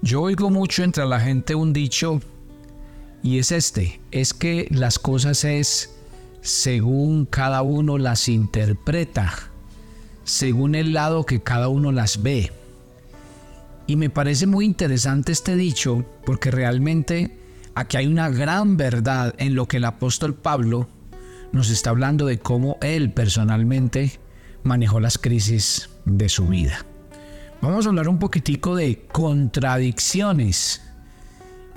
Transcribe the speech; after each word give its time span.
Yo 0.00 0.22
oigo 0.22 0.48
mucho 0.48 0.84
entre 0.84 1.04
la 1.06 1.18
gente 1.18 1.56
un 1.56 1.72
dicho 1.72 2.20
y 3.22 3.38
es 3.38 3.50
este, 3.50 4.00
es 4.12 4.32
que 4.32 4.68
las 4.70 5.00
cosas 5.00 5.44
es 5.44 5.96
según 6.40 7.26
cada 7.26 7.62
uno 7.62 7.98
las 7.98 8.28
interpreta, 8.28 9.34
según 10.22 10.76
el 10.76 10.92
lado 10.92 11.26
que 11.26 11.42
cada 11.42 11.68
uno 11.68 11.90
las 11.90 12.22
ve. 12.22 12.52
Y 13.88 13.96
me 13.96 14.08
parece 14.08 14.46
muy 14.46 14.66
interesante 14.66 15.32
este 15.32 15.56
dicho 15.56 16.04
porque 16.24 16.52
realmente 16.52 17.36
aquí 17.74 17.96
hay 17.96 18.06
una 18.06 18.28
gran 18.28 18.76
verdad 18.76 19.34
en 19.38 19.56
lo 19.56 19.66
que 19.66 19.78
el 19.78 19.84
apóstol 19.84 20.34
Pablo 20.34 20.88
nos 21.50 21.70
está 21.70 21.90
hablando 21.90 22.26
de 22.26 22.38
cómo 22.38 22.76
él 22.82 23.12
personalmente 23.12 24.20
manejó 24.62 25.00
las 25.00 25.18
crisis 25.18 25.90
de 26.04 26.28
su 26.28 26.46
vida. 26.46 26.86
Vamos 27.60 27.86
a 27.86 27.88
hablar 27.88 28.08
un 28.08 28.20
poquitico 28.20 28.76
de 28.76 29.04
contradicciones. 29.10 30.80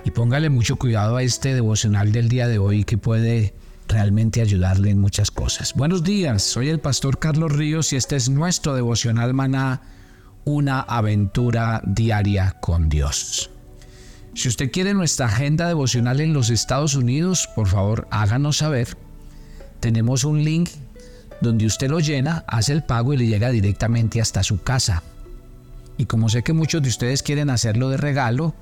Y 0.05 0.12
póngale 0.12 0.52
mucho 0.52 0.76
cuidado 0.76 1.16
a 1.16 1.23
este 1.23 1.55
devocional 1.55 2.12
del 2.12 2.30
día 2.30 2.48
de 2.48 2.59
hoy 2.59 2.84
que 2.84 2.99
puede 2.99 3.55
realmente 3.88 4.41
ayudarle 4.41 4.91
en 4.91 4.99
muchas 4.99 5.31
cosas. 5.31 5.73
Buenos 5.73 6.03
días, 6.03 6.44
soy 6.44 6.70
el 6.70 6.80
pastor 6.80 7.17
Carlos 7.17 7.52
Ríos 7.52 7.94
y 7.94 7.95
este 7.95 8.16
es 8.16 8.30
nuestro 8.30 8.75
devocional 8.75 9.34
maná, 9.34 9.81
una 10.45 10.81
aventura 10.81 11.81
diaria 11.84 12.58
con 12.61 12.88
Dios. 12.88 13.50
Si 14.36 14.50
usted 14.50 14.72
quiere 14.72 14.94
nuestra 14.94 15.25
agenda 15.25 15.67
devocional 15.67 16.22
en 16.22 16.34
los 16.34 16.52
Estados 16.52 16.94
Unidos, 16.94 17.50
por 17.55 17.67
favor 17.67 18.08
háganos 18.11 18.58
saber. 18.58 18.98
Tenemos 19.80 20.25
un 20.25 20.44
link 20.44 20.70
donde 21.41 21.66
usted 21.66 21.89
lo 21.89 22.00
llena, 22.00 22.45
hace 22.48 22.72
el 22.72 22.84
pago 22.84 23.13
y 23.13 23.17
le 23.17 23.25
llega 23.25 23.50
directamente 23.50 24.22
hasta 24.22 24.44
su 24.44 24.61
casa. 24.61 25.02
Y 25.98 26.05
como 26.05 26.30
sé 26.30 26.44
que 26.44 26.54
muchos 26.54 26.81
de 26.81 26.90
ustedes 26.90 27.23
quieren 27.23 27.50
hacerlo 27.50 27.90
de 27.90 27.98
regalo, 27.98 28.54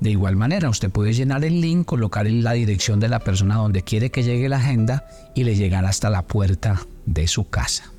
de 0.00 0.10
igual 0.10 0.36
manera 0.36 0.68
usted 0.68 0.90
puede 0.90 1.12
llenar 1.12 1.44
el 1.44 1.60
link, 1.60 1.86
colocar 1.86 2.26
la 2.26 2.52
dirección 2.52 3.00
de 3.00 3.08
la 3.08 3.20
persona 3.20 3.56
donde 3.56 3.82
quiere 3.82 4.10
que 4.10 4.22
llegue 4.22 4.48
la 4.48 4.56
agenda 4.56 5.06
y 5.34 5.44
le 5.44 5.54
llegará 5.54 5.88
hasta 5.88 6.10
la 6.10 6.22
puerta 6.22 6.86
de 7.06 7.26
su 7.28 7.48
casa. 7.48 7.92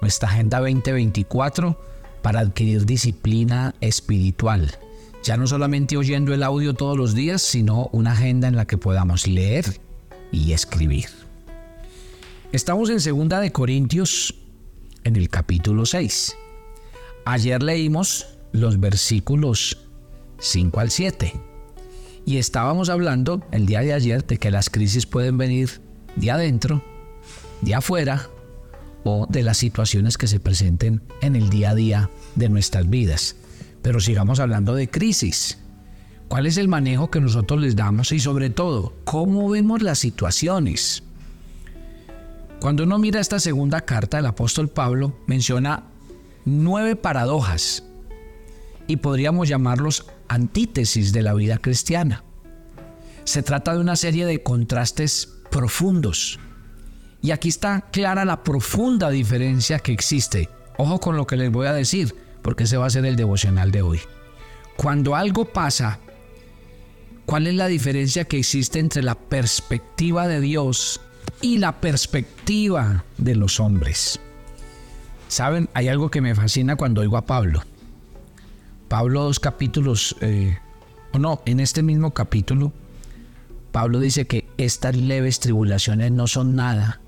Nuestra 0.00 0.28
agenda 0.28 0.60
2024 0.60 1.80
para 2.22 2.40
adquirir 2.40 2.86
disciplina 2.86 3.74
espiritual. 3.80 4.78
Ya 5.22 5.36
no 5.36 5.46
solamente 5.46 5.96
oyendo 5.96 6.34
el 6.34 6.42
audio 6.42 6.74
todos 6.74 6.96
los 6.96 7.14
días, 7.14 7.42
sino 7.42 7.88
una 7.92 8.12
agenda 8.12 8.46
en 8.46 8.56
la 8.56 8.66
que 8.66 8.76
podamos 8.76 9.26
leer 9.26 9.80
y 10.30 10.52
escribir. 10.52 11.06
Estamos 12.52 12.90
en 12.90 13.00
Segunda 13.00 13.40
de 13.40 13.50
Corintios 13.50 14.34
en 15.02 15.16
el 15.16 15.28
capítulo 15.28 15.86
6. 15.86 16.36
Ayer 17.26 17.62
leímos 17.62 18.26
los 18.52 18.78
versículos 18.78 19.78
5 20.38 20.80
al 20.80 20.90
7. 20.90 21.32
Y 22.26 22.36
estábamos 22.36 22.90
hablando 22.90 23.42
el 23.50 23.64
día 23.64 23.80
de 23.80 23.94
ayer 23.94 24.26
de 24.26 24.36
que 24.36 24.50
las 24.50 24.68
crisis 24.68 25.06
pueden 25.06 25.38
venir 25.38 25.80
de 26.16 26.30
adentro, 26.30 26.82
de 27.62 27.74
afuera 27.74 28.28
o 29.04 29.26
de 29.28 29.42
las 29.42 29.56
situaciones 29.56 30.18
que 30.18 30.26
se 30.26 30.38
presenten 30.38 31.02
en 31.22 31.34
el 31.34 31.48
día 31.48 31.70
a 31.70 31.74
día 31.74 32.10
de 32.34 32.50
nuestras 32.50 32.88
vidas. 32.90 33.36
Pero 33.80 34.00
sigamos 34.00 34.38
hablando 34.38 34.74
de 34.74 34.90
crisis. 34.90 35.58
¿Cuál 36.28 36.46
es 36.46 36.58
el 36.58 36.68
manejo 36.68 37.10
que 37.10 37.20
nosotros 37.20 37.60
les 37.60 37.74
damos 37.74 38.12
y 38.12 38.20
sobre 38.20 38.50
todo, 38.50 38.94
cómo 39.04 39.48
vemos 39.48 39.82
las 39.82 39.98
situaciones? 39.98 41.02
Cuando 42.60 42.84
uno 42.84 42.98
mira 42.98 43.20
esta 43.20 43.40
segunda 43.40 43.82
carta 43.82 44.18
del 44.18 44.26
apóstol 44.26 44.68
Pablo, 44.68 45.18
menciona 45.26 45.84
nueve 46.44 46.96
paradojas 46.96 47.84
y 48.86 48.96
podríamos 48.96 49.48
llamarlos 49.48 50.06
antítesis 50.28 51.12
de 51.12 51.22
la 51.22 51.34
vida 51.34 51.58
cristiana. 51.58 52.24
Se 53.24 53.42
trata 53.42 53.74
de 53.74 53.80
una 53.80 53.96
serie 53.96 54.26
de 54.26 54.42
contrastes 54.42 55.28
profundos. 55.50 56.38
Y 57.22 57.30
aquí 57.30 57.48
está 57.48 57.82
clara 57.90 58.24
la 58.24 58.42
profunda 58.42 59.08
diferencia 59.08 59.78
que 59.78 59.92
existe. 59.92 60.50
Ojo 60.76 61.00
con 61.00 61.16
lo 61.16 61.26
que 61.26 61.36
les 61.36 61.50
voy 61.50 61.66
a 61.66 61.72
decir, 61.72 62.14
porque 62.42 62.64
ese 62.64 62.76
va 62.76 62.86
a 62.86 62.90
ser 62.90 63.06
el 63.06 63.16
devocional 63.16 63.70
de 63.70 63.80
hoy. 63.80 64.00
Cuando 64.76 65.16
algo 65.16 65.46
pasa, 65.46 66.00
¿cuál 67.24 67.46
es 67.46 67.54
la 67.54 67.68
diferencia 67.68 68.24
que 68.24 68.38
existe 68.38 68.78
entre 68.78 69.02
la 69.02 69.14
perspectiva 69.14 70.28
de 70.28 70.40
Dios 70.40 71.00
y 71.40 71.58
la 71.58 71.80
perspectiva 71.80 73.04
de 73.18 73.34
los 73.34 73.60
hombres. 73.60 74.20
Saben, 75.34 75.68
hay 75.74 75.88
algo 75.88 76.12
que 76.12 76.20
me 76.20 76.36
fascina 76.36 76.76
cuando 76.76 77.00
oigo 77.00 77.16
a 77.16 77.26
Pablo. 77.26 77.64
Pablo 78.86 79.24
dos 79.24 79.40
capítulos, 79.40 80.14
eh, 80.20 80.58
o 81.12 81.18
no, 81.18 81.42
en 81.44 81.58
este 81.58 81.82
mismo 81.82 82.14
capítulo, 82.14 82.72
Pablo 83.72 83.98
dice 83.98 84.28
que 84.28 84.46
estas 84.58 84.94
leves 84.94 85.40
tribulaciones 85.40 86.12
no 86.12 86.28
son 86.28 86.54
nada 86.54 87.00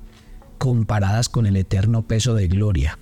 comparadas 0.59 1.29
con 1.29 1.47
el 1.47 1.57
eterno 1.57 2.03
peso 2.03 2.35
de 2.35 2.49
gloria. 2.49 2.99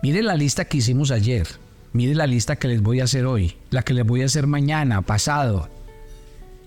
Mire 0.00 0.22
la 0.22 0.36
lista 0.36 0.66
que 0.66 0.76
hicimos 0.76 1.10
ayer, 1.10 1.48
mire 1.92 2.14
la 2.14 2.28
lista 2.28 2.54
que 2.54 2.68
les 2.68 2.80
voy 2.80 3.00
a 3.00 3.04
hacer 3.04 3.26
hoy, 3.26 3.56
la 3.70 3.82
que 3.82 3.94
les 3.94 4.06
voy 4.06 4.22
a 4.22 4.26
hacer 4.26 4.46
mañana, 4.46 5.02
pasado. 5.02 5.68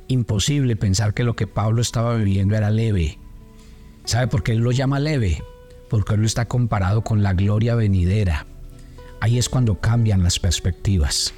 Imposible 0.09 0.75
pensar 0.75 1.13
que 1.13 1.23
lo 1.23 1.37
que 1.37 1.47
Pablo 1.47 1.81
estaba 1.81 2.13
viviendo 2.15 2.57
era 2.57 2.71
leve. 2.71 3.19
¿Sabe 4.03 4.27
por 4.27 4.43
qué 4.43 4.51
él 4.51 4.57
lo 4.57 4.73
llama 4.73 4.99
leve? 4.99 5.41
Porque 5.91 6.15
lo 6.15 6.25
está 6.25 6.47
comparado 6.47 7.01
con 7.01 7.21
la 7.21 7.33
gloria 7.33 7.75
venidera. 7.75 8.45
Ahí 9.19 9.37
es 9.37 9.49
cuando 9.49 9.81
cambian 9.81 10.23
las 10.23 10.39
perspectivas. 10.39 11.33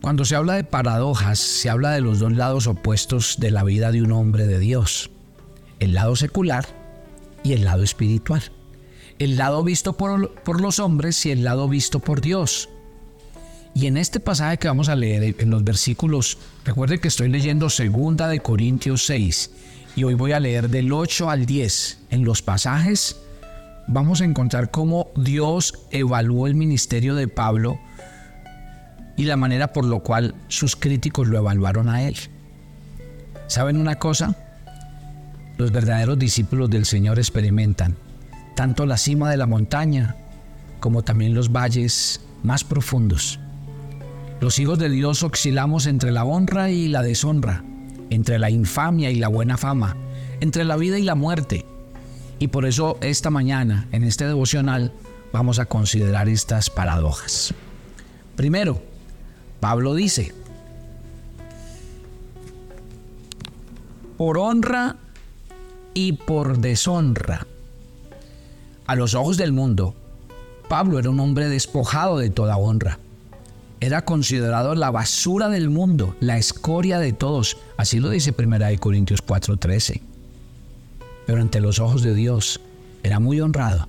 Cuando 0.00 0.24
se 0.24 0.36
habla 0.36 0.54
de 0.54 0.64
paradojas, 0.64 1.38
se 1.38 1.68
habla 1.68 1.90
de 1.90 2.00
los 2.00 2.18
dos 2.18 2.32
lados 2.32 2.66
opuestos 2.66 3.36
de 3.40 3.50
la 3.50 3.62
vida 3.62 3.92
de 3.92 4.00
un 4.00 4.10
hombre 4.10 4.46
de 4.46 4.58
Dios. 4.58 5.10
El 5.80 5.92
lado 5.92 6.16
secular 6.16 6.64
y 7.44 7.52
el 7.52 7.62
lado 7.62 7.82
espiritual. 7.82 8.42
El 9.18 9.36
lado 9.36 9.62
visto 9.62 9.98
por, 9.98 10.32
por 10.36 10.62
los 10.62 10.78
hombres 10.78 11.26
y 11.26 11.32
el 11.32 11.44
lado 11.44 11.68
visto 11.68 12.00
por 12.00 12.22
Dios. 12.22 12.70
Y 13.74 13.84
en 13.86 13.98
este 13.98 14.18
pasaje 14.18 14.56
que 14.56 14.68
vamos 14.68 14.88
a 14.88 14.96
leer 14.96 15.36
en 15.38 15.50
los 15.50 15.62
versículos, 15.62 16.38
recuerden 16.64 17.00
que 17.00 17.08
estoy 17.08 17.28
leyendo 17.28 17.68
segunda 17.68 18.28
de 18.28 18.40
Corintios 18.40 19.04
6 19.04 19.50
y 19.96 20.04
hoy 20.04 20.14
voy 20.14 20.32
a 20.32 20.40
leer 20.40 20.68
del 20.68 20.92
8 20.92 21.30
al 21.30 21.46
10. 21.46 22.00
En 22.10 22.24
los 22.24 22.42
pasajes 22.42 23.16
vamos 23.88 24.20
a 24.20 24.26
encontrar 24.26 24.70
cómo 24.70 25.08
Dios 25.16 25.86
evaluó 25.90 26.46
el 26.46 26.54
ministerio 26.54 27.14
de 27.14 27.28
Pablo 27.28 27.80
y 29.16 29.24
la 29.24 29.36
manera 29.36 29.72
por 29.72 29.86
lo 29.86 30.00
cual 30.00 30.34
sus 30.48 30.76
críticos 30.76 31.26
lo 31.28 31.38
evaluaron 31.38 31.88
a 31.88 32.02
él. 32.02 32.16
¿Saben 33.46 33.78
una 33.78 33.96
cosa? 33.96 34.36
Los 35.56 35.72
verdaderos 35.72 36.18
discípulos 36.18 36.68
del 36.68 36.84
Señor 36.84 37.18
experimentan 37.18 37.96
tanto 38.54 38.84
la 38.84 38.98
cima 38.98 39.30
de 39.30 39.38
la 39.38 39.46
montaña 39.46 40.16
como 40.78 41.02
también 41.02 41.34
los 41.34 41.50
valles 41.50 42.20
más 42.42 42.64
profundos. 42.64 43.40
Los 44.40 44.58
hijos 44.58 44.78
de 44.78 44.90
Dios 44.90 45.22
oscilamos 45.22 45.86
entre 45.86 46.12
la 46.12 46.24
honra 46.24 46.70
y 46.70 46.88
la 46.88 47.02
deshonra, 47.02 47.64
entre 48.10 48.38
la 48.38 48.50
infamia 48.50 49.10
y 49.10 49.16
la 49.16 49.28
buena 49.28 49.56
fama, 49.56 49.96
entre 50.40 50.64
la 50.64 50.76
vida 50.76 50.98
y 50.98 51.02
la 51.02 51.14
muerte. 51.14 51.64
Y 52.38 52.48
por 52.48 52.66
eso 52.66 52.98
esta 53.00 53.30
mañana, 53.30 53.88
en 53.92 54.04
este 54.04 54.26
devocional, 54.26 54.92
vamos 55.32 55.58
a 55.58 55.66
considerar 55.66 56.28
estas 56.28 56.70
paradojas. 56.70 57.54
Primero, 58.36 58.82
Pablo 59.60 59.94
dice, 59.94 60.34
por 64.16 64.38
honra 64.38 64.96
y 65.94 66.12
por 66.12 66.58
deshonra. 66.58 67.46
A 68.86 68.94
los 68.94 69.14
ojos 69.14 69.36
del 69.36 69.52
mundo, 69.52 69.94
Pablo 70.68 70.98
era 70.98 71.10
un 71.10 71.18
hombre 71.20 71.48
despojado 71.48 72.18
de 72.18 72.30
toda 72.30 72.56
honra 72.56 72.98
era 73.80 74.04
considerado 74.04 74.74
la 74.74 74.90
basura 74.90 75.48
del 75.48 75.70
mundo, 75.70 76.16
la 76.20 76.38
escoria 76.38 76.98
de 76.98 77.12
todos. 77.12 77.58
Así 77.76 78.00
lo 78.00 78.10
dice 78.10 78.34
1 78.36 78.78
Corintios 78.78 79.22
4:13. 79.24 80.00
Pero 81.26 81.40
ante 81.40 81.60
los 81.60 81.78
ojos 81.78 82.02
de 82.02 82.14
Dios 82.14 82.60
era 83.02 83.20
muy 83.20 83.40
honrado. 83.40 83.88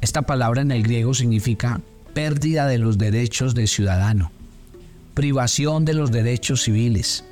Esta 0.00 0.22
palabra 0.22 0.62
en 0.62 0.70
el 0.70 0.82
griego 0.82 1.14
significa 1.14 1.80
pérdida 2.12 2.66
de 2.66 2.78
los 2.78 2.98
derechos 2.98 3.54
de 3.54 3.66
ciudadano, 3.66 4.30
privación 5.14 5.84
de 5.84 5.94
los 5.94 6.10
derechos 6.10 6.62
civiles. 6.62 7.24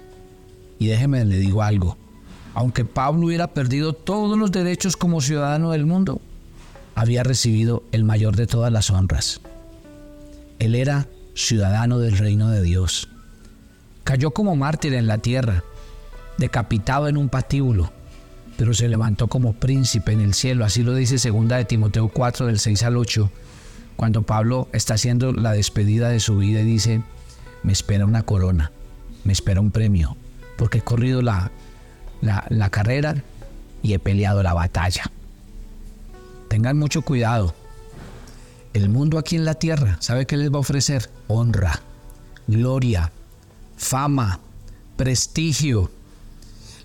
Y 0.78 0.86
déjeme 0.86 1.24
le 1.24 1.36
digo 1.36 1.62
algo, 1.62 1.96
aunque 2.54 2.84
Pablo 2.84 3.26
hubiera 3.26 3.48
perdido 3.48 3.92
todos 3.92 4.36
los 4.38 4.52
derechos 4.52 4.96
como 4.96 5.20
ciudadano 5.20 5.70
del 5.70 5.86
mundo, 5.86 6.20
había 6.94 7.22
recibido 7.22 7.84
el 7.92 8.04
mayor 8.04 8.36
de 8.36 8.46
todas 8.46 8.72
las 8.72 8.90
honras, 8.90 9.40
él 10.62 10.76
era 10.76 11.08
ciudadano 11.34 11.98
del 11.98 12.16
reino 12.16 12.48
de 12.48 12.62
Dios. 12.62 13.08
Cayó 14.04 14.30
como 14.30 14.54
mártir 14.54 14.94
en 14.94 15.08
la 15.08 15.18
tierra, 15.18 15.64
decapitado 16.38 17.08
en 17.08 17.16
un 17.16 17.28
patíbulo, 17.28 17.92
pero 18.56 18.72
se 18.72 18.88
levantó 18.88 19.26
como 19.26 19.54
príncipe 19.54 20.12
en 20.12 20.20
el 20.20 20.34
cielo. 20.34 20.64
Así 20.64 20.84
lo 20.84 20.94
dice 20.94 21.18
segunda 21.18 21.56
de 21.56 21.64
Timoteo 21.64 22.08
4 22.08 22.46
del 22.46 22.60
6 22.60 22.82
al 22.84 22.96
8, 22.96 23.28
cuando 23.96 24.22
Pablo 24.22 24.68
está 24.72 24.94
haciendo 24.94 25.32
la 25.32 25.50
despedida 25.50 26.10
de 26.10 26.20
su 26.20 26.38
vida 26.38 26.60
y 26.60 26.64
dice, 26.64 27.02
me 27.64 27.72
espera 27.72 28.06
una 28.06 28.22
corona, 28.22 28.70
me 29.24 29.32
espera 29.32 29.60
un 29.60 29.72
premio, 29.72 30.16
porque 30.56 30.78
he 30.78 30.82
corrido 30.82 31.22
la, 31.22 31.50
la, 32.20 32.46
la 32.50 32.70
carrera 32.70 33.16
y 33.82 33.94
he 33.94 33.98
peleado 33.98 34.44
la 34.44 34.54
batalla. 34.54 35.10
Tengan 36.46 36.78
mucho 36.78 37.02
cuidado. 37.02 37.52
El 38.72 38.88
mundo 38.88 39.18
aquí 39.18 39.36
en 39.36 39.44
la 39.44 39.54
tierra, 39.54 39.98
¿sabe 40.00 40.26
qué 40.26 40.38
les 40.38 40.50
va 40.50 40.56
a 40.56 40.60
ofrecer? 40.60 41.10
Honra, 41.28 41.82
gloria, 42.46 43.12
fama, 43.76 44.40
prestigio. 44.96 45.90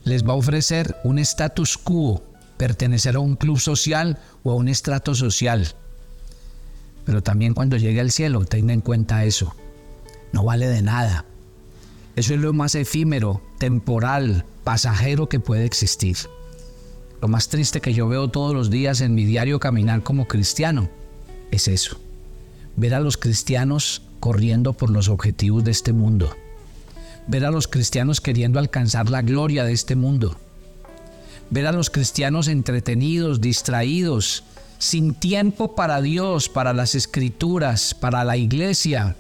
Les 0.04 0.28
va 0.28 0.34
a 0.34 0.36
ofrecer 0.36 0.98
un 1.06 1.18
status 1.20 1.78
quo, 1.78 2.24
pertenecer 2.58 3.16
a 3.16 3.20
un 3.20 3.38
club 3.38 3.58
social 3.58 4.20
o 4.44 4.52
a 4.52 4.56
un 4.56 4.68
estrato 4.68 5.16
social. 5.16 5.76
Pero 7.06 7.24
también 7.24 7.54
cuando 7.54 7.78
llegue 7.78 8.02
al 8.02 8.12
cielo, 8.12 8.44
tenga 8.44 8.74
en 8.74 8.82
cuenta 8.82 9.24
eso. 9.24 9.56
No 10.34 10.44
vale 10.44 10.68
de 10.68 10.82
nada. 10.82 11.24
Eso 12.18 12.34
es 12.34 12.42
lo 12.42 12.52
más 12.52 12.76
efímero, 12.76 13.42
temporal, 13.60 14.44
pasajero 14.66 15.30
que 15.30 15.40
puede 15.40 15.64
existir. 15.64 16.18
Lo 17.22 17.30
más 17.30 17.48
triste 17.48 17.80
que 17.80 17.94
yo 17.94 18.10
veo 18.10 18.28
todos 18.28 18.54
los 18.54 18.70
días 18.70 19.00
en 19.00 19.16
mi 19.16 19.24
diario 19.24 19.58
caminar 19.62 20.04
como 20.04 20.28
cristiano 20.28 20.90
es 21.52 21.68
eso. 21.68 22.00
Ver 22.76 22.94
a 22.94 23.00
los 23.00 23.18
cristianos 23.18 24.02
corriendo 24.20 24.74
por 24.74 24.90
los 24.90 25.10
objetivos 25.10 25.64
de 25.64 25.72
este 25.72 25.94
mundo. 25.94 26.36
Ver 27.28 27.46
a 27.46 27.52
los 27.52 27.68
cristianos 27.68 28.22
queriendo 28.22 28.60
alcanzar 28.60 29.10
la 29.10 29.22
gloria 29.22 29.64
de 29.64 29.74
este 29.74 29.96
mundo. 29.96 30.38
Ver 31.50 31.68
a 31.68 31.72
los 31.72 31.90
cristianos 31.90 32.48
entretenidos, 32.48 33.42
distraídos, 33.42 34.44
sin 34.80 35.14
tiempo 35.14 35.76
para 35.76 36.02
Dios, 36.02 36.50
para 36.50 36.74
las 36.74 36.96
escrituras, 36.96 37.94
para 37.94 38.24
la 38.24 38.38
iglesia, 38.38 39.16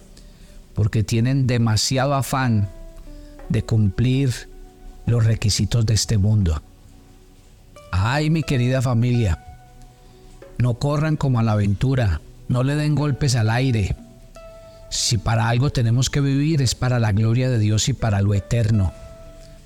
porque 0.73 1.03
tienen 1.03 1.47
demasiado 1.47 2.13
afán 2.13 2.69
de 3.49 3.63
cumplir 3.63 4.49
los 5.05 5.25
requisitos 5.25 5.85
de 5.85 5.93
este 5.93 6.17
mundo. 6.17 6.61
Ay, 7.91 8.29
mi 8.29 8.43
querida 8.43 8.81
familia, 8.81 9.46
no 10.57 10.75
corran 10.75 11.17
como 11.17 11.39
a 11.39 11.43
la 11.43 11.53
aventura, 11.53 12.21
no 12.47 12.63
le 12.63 12.75
den 12.75 12.95
golpes 12.95 13.35
al 13.35 13.49
aire. 13.49 13.95
Si 14.89 15.17
para 15.17 15.49
algo 15.49 15.69
tenemos 15.69 16.09
que 16.09 16.21
vivir 16.21 16.61
es 16.61 16.73
para 16.75 16.99
la 16.99 17.11
gloria 17.11 17.49
de 17.49 17.59
Dios 17.59 17.89
y 17.89 17.93
para 17.93 18.21
lo 18.21 18.33
eterno. 18.33 18.93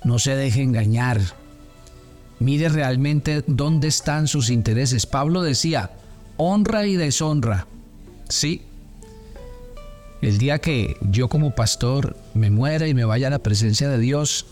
No 0.04 0.18
se 0.18 0.34
deje 0.34 0.62
engañar. 0.62 1.20
Mire 2.40 2.68
realmente 2.68 3.44
dónde 3.46 3.86
están 3.86 4.26
sus 4.26 4.50
intereses. 4.50 5.06
Pablo 5.06 5.42
decía, 5.42 5.90
honra 6.36 6.86
y 6.86 6.96
deshonra. 6.96 7.66
Sí. 8.28 8.62
El 10.20 10.38
día 10.38 10.58
que 10.58 10.96
yo 11.02 11.28
como 11.28 11.54
pastor 11.54 12.16
me 12.34 12.50
muera 12.50 12.88
y 12.88 12.94
me 12.94 13.04
vaya 13.04 13.28
a 13.28 13.30
la 13.30 13.38
presencia 13.38 13.88
de 13.88 13.98
Dios, 13.98 14.46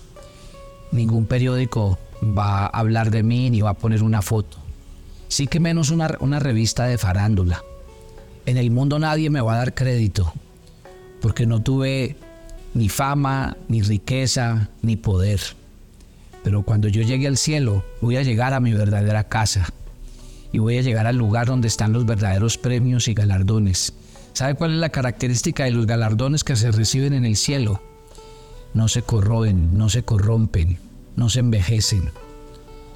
ningún 0.93 1.27
periódico 1.27 1.99
va 2.23 2.67
a 2.67 2.67
hablar 2.67 3.11
de 3.11 3.23
mí 3.23 3.51
ni 3.51 3.61
va 3.61 3.71
a 3.71 3.75
poner 3.75 4.05
una 4.05 4.23
foto. 4.23 4.60
Sí 5.31 5.47
que 5.47 5.61
menos 5.61 5.91
una, 5.91 6.19
una 6.21 6.41
revista 6.41 6.85
de 6.85 6.99
farándula. 6.99 7.63
En 8.45 8.59
el 8.59 8.71
mundo 8.71 8.99
nadie 8.99 9.31
me 9.31 9.41
va 9.41 9.55
a 9.55 9.59
dar 9.59 9.75
crédito 9.75 10.35
porque 11.23 11.47
no 11.47 11.63
tuve 11.63 12.17
ni 12.75 12.89
fama, 12.89 13.57
ni 13.69 13.81
riqueza, 13.81 14.69
ni 14.83 14.97
poder. 14.97 15.41
Pero 16.43 16.63
cuando 16.63 16.89
yo 16.89 17.03
llegue 17.03 17.29
al 17.29 17.37
cielo, 17.37 17.85
voy 18.01 18.17
a 18.17 18.23
llegar 18.23 18.55
a 18.55 18.61
mi 18.61 18.73
verdadera 18.73 19.25
casa 19.25 19.73
y 20.53 20.59
voy 20.59 20.79
a 20.79 20.83
llegar 20.83 21.07
al 21.07 21.17
lugar 21.17 21.47
donde 21.47 21.69
están 21.69 21.93
los 21.93 22.07
verdaderos 22.07 22.59
premios 22.59 23.09
y 23.09 23.15
galardones. 23.15 23.93
¿Sabe 24.33 24.55
cuál 24.57 24.73
es 24.73 24.79
la 24.79 24.89
característica 24.89 25.65
de 25.65 25.71
los 25.71 25.87
galardones 25.87 26.43
que 26.43 26.57
se 26.57 26.73
reciben 26.73 27.13
en 27.13 27.25
el 27.25 27.37
cielo? 27.37 27.81
No 28.75 28.89
se 28.89 29.03
corroen, 29.03 29.79
no 29.79 29.89
se 29.89 30.03
corrompen, 30.03 30.79
no 31.15 31.29
se 31.29 31.39
envejecen. 31.39 32.11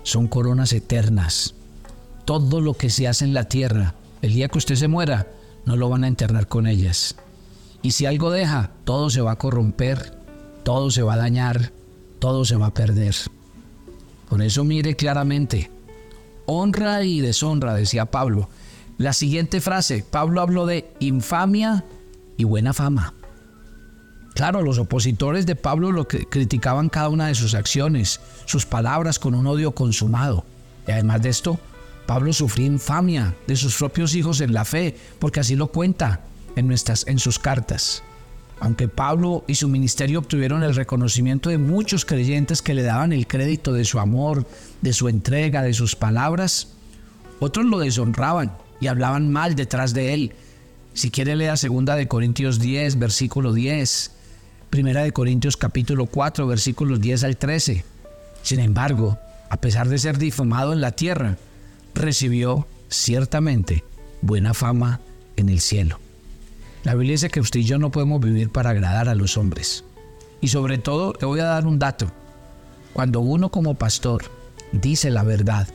Son 0.02 0.26
coronas 0.26 0.72
eternas. 0.72 1.54
Todo 2.24 2.60
lo 2.60 2.74
que 2.74 2.90
se 2.90 3.06
hace 3.06 3.24
en 3.24 3.34
la 3.34 3.44
tierra, 3.44 3.94
el 4.22 4.32
día 4.32 4.48
que 4.48 4.58
usted 4.58 4.76
se 4.76 4.88
muera, 4.88 5.28
no 5.64 5.76
lo 5.76 5.88
van 5.88 6.04
a 6.04 6.08
enterrar 6.08 6.48
con 6.48 6.66
ellas. 6.66 7.16
Y 7.82 7.90
si 7.90 8.06
algo 8.06 8.30
deja, 8.30 8.70
todo 8.84 9.10
se 9.10 9.20
va 9.20 9.32
a 9.32 9.38
corromper, 9.38 10.16
todo 10.62 10.90
se 10.90 11.02
va 11.02 11.14
a 11.14 11.18
dañar, 11.18 11.72
todo 12.18 12.44
se 12.44 12.56
va 12.56 12.66
a 12.66 12.74
perder. 12.74 13.14
Por 14.28 14.40
eso 14.40 14.64
mire 14.64 14.96
claramente, 14.96 15.70
honra 16.46 17.02
y 17.04 17.20
deshonra, 17.20 17.74
decía 17.74 18.06
Pablo. 18.06 18.48
La 18.96 19.12
siguiente 19.12 19.60
frase, 19.60 20.04
Pablo 20.08 20.40
habló 20.40 20.66
de 20.66 20.90
infamia 21.00 21.84
y 22.36 22.44
buena 22.44 22.72
fama. 22.72 23.12
Claro, 24.34 24.62
los 24.62 24.78
opositores 24.78 25.46
de 25.46 25.54
Pablo 25.54 25.92
lo 25.92 26.08
que 26.08 26.26
criticaban 26.26 26.88
cada 26.88 27.08
una 27.08 27.28
de 27.28 27.34
sus 27.34 27.54
acciones, 27.54 28.20
sus 28.46 28.66
palabras 28.66 29.18
con 29.18 29.34
un 29.34 29.46
odio 29.46 29.72
consumado. 29.72 30.44
Y 30.88 30.92
además 30.92 31.22
de 31.22 31.28
esto, 31.28 31.60
Pablo 32.06 32.32
sufría 32.32 32.66
infamia 32.66 33.34
de 33.46 33.56
sus 33.56 33.76
propios 33.76 34.14
hijos 34.14 34.40
en 34.40 34.52
la 34.52 34.64
fe, 34.64 34.96
porque 35.18 35.40
así 35.40 35.56
lo 35.56 35.68
cuenta 35.68 36.20
en, 36.56 36.66
nuestras, 36.66 37.06
en 37.06 37.18
sus 37.18 37.38
cartas. 37.38 38.02
Aunque 38.60 38.88
Pablo 38.88 39.44
y 39.46 39.56
su 39.56 39.68
ministerio 39.68 40.20
obtuvieron 40.20 40.62
el 40.62 40.74
reconocimiento 40.74 41.50
de 41.50 41.58
muchos 41.58 42.04
creyentes 42.04 42.62
que 42.62 42.74
le 42.74 42.82
daban 42.82 43.12
el 43.12 43.26
crédito 43.26 43.72
de 43.72 43.84
su 43.84 43.98
amor, 43.98 44.46
de 44.80 44.92
su 44.92 45.08
entrega, 45.08 45.62
de 45.62 45.74
sus 45.74 45.96
palabras, 45.96 46.68
otros 47.40 47.66
lo 47.66 47.78
deshonraban 47.78 48.52
y 48.80 48.86
hablaban 48.86 49.30
mal 49.30 49.54
detrás 49.54 49.92
de 49.92 50.14
él. 50.14 50.32
Si 50.92 51.10
quiere 51.10 51.36
lea 51.36 51.56
segunda 51.56 51.96
de 51.96 52.06
Corintios 52.06 52.60
10, 52.60 52.98
versículo 52.98 53.52
10, 53.52 54.12
primera 54.70 55.02
de 55.02 55.12
Corintios 55.12 55.56
capítulo 55.56 56.06
4, 56.06 56.46
versículos 56.46 57.00
10 57.00 57.24
al 57.24 57.36
13. 57.36 57.84
Sin 58.42 58.60
embargo, 58.60 59.18
a 59.50 59.56
pesar 59.60 59.88
de 59.88 59.98
ser 59.98 60.18
difamado 60.18 60.72
en 60.72 60.80
la 60.80 60.92
tierra, 60.92 61.36
recibió 61.94 62.66
ciertamente 62.88 63.84
buena 64.20 64.54
fama 64.54 65.00
en 65.36 65.48
el 65.48 65.60
cielo. 65.60 65.98
La 66.82 66.94
Biblia 66.94 67.12
dice 67.12 67.30
que 67.30 67.40
usted 67.40 67.60
y 67.60 67.64
yo 67.64 67.78
no 67.78 67.90
podemos 67.90 68.20
vivir 68.20 68.50
para 68.50 68.70
agradar 68.70 69.08
a 69.08 69.14
los 69.14 69.38
hombres. 69.38 69.84
Y 70.40 70.48
sobre 70.48 70.78
todo, 70.78 71.12
te 71.12 71.24
voy 71.24 71.40
a 71.40 71.44
dar 71.44 71.66
un 71.66 71.78
dato. 71.78 72.10
Cuando 72.92 73.20
uno 73.20 73.50
como 73.50 73.74
pastor 73.74 74.24
dice 74.72 75.10
la 75.10 75.22
verdad, 75.22 75.68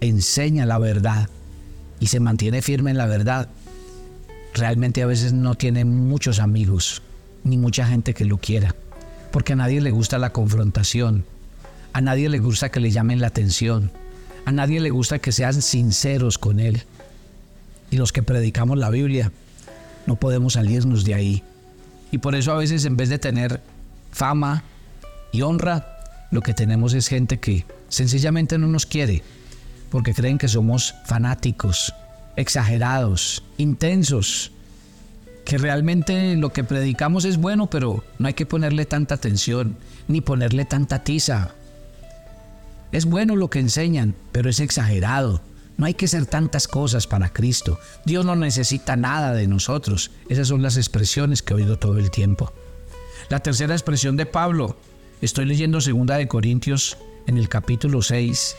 enseña 0.00 0.66
la 0.66 0.78
verdad 0.78 1.28
y 2.00 2.08
se 2.08 2.20
mantiene 2.20 2.60
firme 2.60 2.90
en 2.90 2.98
la 2.98 3.06
verdad, 3.06 3.48
realmente 4.54 5.02
a 5.02 5.06
veces 5.06 5.32
no 5.32 5.54
tiene 5.54 5.84
muchos 5.84 6.40
amigos, 6.40 7.02
ni 7.44 7.56
mucha 7.56 7.86
gente 7.86 8.12
que 8.12 8.24
lo 8.24 8.36
quiera. 8.36 8.74
Porque 9.30 9.54
a 9.54 9.56
nadie 9.56 9.80
le 9.80 9.90
gusta 9.90 10.18
la 10.18 10.32
confrontación, 10.32 11.24
a 11.92 12.00
nadie 12.00 12.28
le 12.28 12.38
gusta 12.38 12.70
que 12.70 12.80
le 12.80 12.90
llamen 12.90 13.20
la 13.20 13.28
atención, 13.28 13.90
a 14.44 14.52
nadie 14.52 14.80
le 14.80 14.90
gusta 14.90 15.18
que 15.18 15.32
sean 15.32 15.60
sinceros 15.62 16.38
con 16.38 16.60
él. 16.60 16.82
Y 17.90 17.96
los 17.96 18.12
que 18.12 18.22
predicamos 18.22 18.78
la 18.78 18.90
Biblia 18.90 19.32
no 20.06 20.16
podemos 20.16 20.54
salirnos 20.54 21.04
de 21.04 21.14
ahí. 21.14 21.42
Y 22.10 22.18
por 22.18 22.34
eso 22.34 22.52
a 22.52 22.56
veces 22.56 22.84
en 22.84 22.96
vez 22.96 23.08
de 23.08 23.18
tener 23.18 23.60
fama 24.10 24.64
y 25.32 25.42
honra, 25.42 25.86
lo 26.30 26.40
que 26.40 26.54
tenemos 26.54 26.94
es 26.94 27.08
gente 27.08 27.38
que 27.38 27.64
sencillamente 27.88 28.58
no 28.58 28.66
nos 28.66 28.86
quiere, 28.86 29.22
porque 29.90 30.14
creen 30.14 30.38
que 30.38 30.48
somos 30.48 30.94
fanáticos, 31.06 31.94
exagerados, 32.36 33.44
intensos, 33.58 34.52
que 35.44 35.58
realmente 35.58 36.36
lo 36.36 36.52
que 36.52 36.64
predicamos 36.64 37.24
es 37.24 37.36
bueno, 37.36 37.68
pero 37.68 38.04
no 38.18 38.28
hay 38.28 38.34
que 38.34 38.46
ponerle 38.46 38.86
tanta 38.86 39.14
atención, 39.14 39.76
ni 40.08 40.20
ponerle 40.20 40.64
tanta 40.64 41.04
tiza. 41.04 41.54
Es 42.92 43.06
bueno 43.06 43.36
lo 43.36 43.48
que 43.48 43.58
enseñan, 43.58 44.14
pero 44.32 44.50
es 44.50 44.60
exagerado. 44.60 45.40
No 45.78 45.86
hay 45.86 45.94
que 45.94 46.08
ser 46.08 46.26
tantas 46.26 46.68
cosas 46.68 47.06
para 47.06 47.32
Cristo. 47.32 47.80
Dios 48.04 48.26
no 48.26 48.36
necesita 48.36 48.96
nada 48.96 49.32
de 49.32 49.48
nosotros. 49.48 50.10
Esas 50.28 50.48
son 50.48 50.62
las 50.62 50.76
expresiones 50.76 51.42
que 51.42 51.54
he 51.54 51.56
oído 51.56 51.78
todo 51.78 51.98
el 51.98 52.10
tiempo. 52.10 52.52
La 53.30 53.40
tercera 53.40 53.74
expresión 53.74 54.18
de 54.18 54.26
Pablo. 54.26 54.76
Estoy 55.22 55.46
leyendo 55.46 55.80
segunda 55.80 56.18
de 56.18 56.28
Corintios 56.28 56.98
en 57.26 57.38
el 57.38 57.48
capítulo 57.48 58.02
6 58.02 58.56